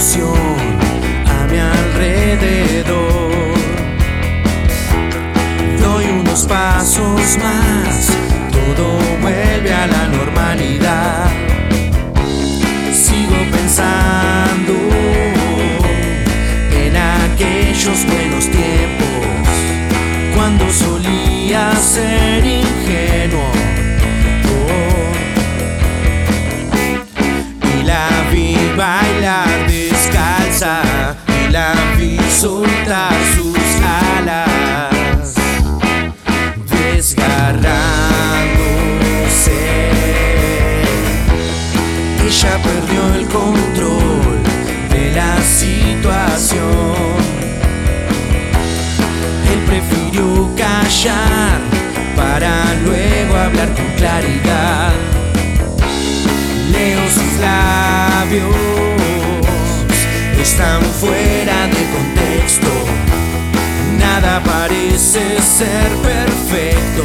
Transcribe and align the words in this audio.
a 0.00 1.46
mi 1.50 1.58
alrededor. 1.58 3.30
Doy 5.78 6.06
unos 6.20 6.46
pasos 6.46 7.36
más, 7.36 8.08
todo 8.50 8.98
vuelve 9.20 9.74
a 9.74 9.86
la 9.86 10.08
normalidad. 10.08 11.28
Sigo 12.94 13.36
pensando 13.52 14.72
en 16.72 16.96
aquellos 16.96 17.98
soltar 32.90 33.14
sus 33.36 33.56
alas, 34.18 35.34
desgarrándose. 36.68 37.90
Ella 42.26 42.54
perdió 42.64 43.02
el 43.14 43.26
control 43.28 44.42
de 44.90 45.12
la 45.12 45.40
situación. 45.40 46.58
Él 49.52 49.60
prefirió 49.66 50.50
callar 50.56 51.60
para 52.16 52.74
luego 52.84 53.36
hablar 53.36 53.72
con 53.74 53.86
claridad. 53.96 54.92
Leo 56.72 57.08
sus 57.08 57.32
labios, 57.40 58.56
están 60.40 60.82
fuera 61.00 61.68
de 61.68 61.69
ser 65.60 65.90
perfecto. 66.10 67.04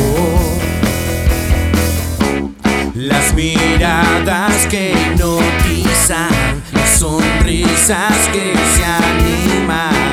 Oh. 0.00 0.58
Las 2.94 3.34
miradas 3.34 4.66
que 4.70 4.92
hipnotizan, 4.92 6.62
las 6.72 6.90
sonrisas 6.98 8.16
que 8.32 8.54
se 8.74 8.84
animan 8.84 10.03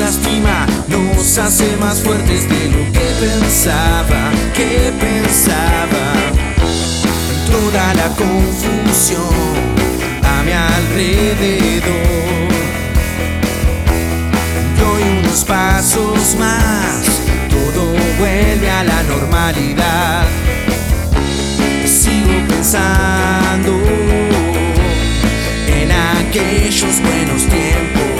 lastima 0.00 0.66
nos 0.88 1.38
hace 1.38 1.76
más 1.76 2.00
fuertes 2.00 2.48
de 2.48 2.68
lo 2.70 2.92
que 2.92 3.06
pensaba, 3.20 4.30
que 4.54 4.92
pensaba. 4.98 6.04
Toda 7.50 7.94
la 7.94 8.08
confusión 8.16 9.54
a 10.22 10.42
mi 10.42 10.52
alrededor. 10.52 11.90
Doy 14.80 15.02
unos 15.20 15.44
pasos 15.44 16.36
más, 16.38 17.04
todo 17.50 17.92
vuelve 18.18 18.70
a 18.70 18.84
la 18.84 19.02
normalidad 19.02 20.26
sigo 21.86 22.46
pensando 22.48 23.72
en 25.66 25.90
aquellos 25.90 27.00
buenos 27.02 27.42
tiempos 27.46 28.10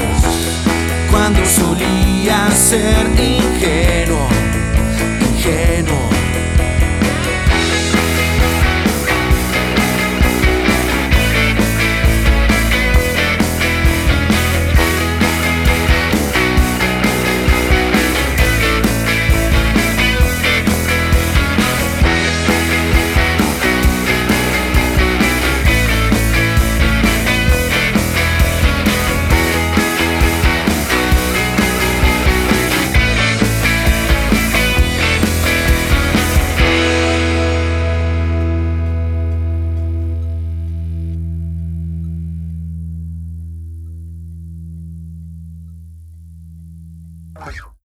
cuando 1.32 1.48
solía 1.48 2.50
ser 2.50 3.06
ingenuo, 3.16 4.26
ingenuo. 5.20 5.99